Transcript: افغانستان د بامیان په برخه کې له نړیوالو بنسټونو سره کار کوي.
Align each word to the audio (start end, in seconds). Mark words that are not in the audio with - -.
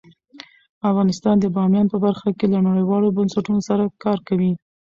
افغانستان 0.89 1.35
د 1.39 1.45
بامیان 1.55 1.87
په 1.93 1.97
برخه 2.05 2.29
کې 2.37 2.45
له 2.53 2.59
نړیوالو 2.67 3.15
بنسټونو 3.17 3.61
سره 3.69 3.83
کار 4.03 4.17
کوي. 4.27 4.51